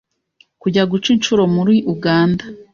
[0.61, 2.43] kujya guca inshuro muri Uganda